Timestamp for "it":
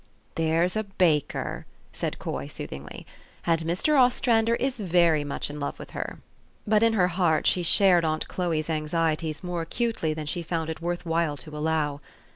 10.71-10.81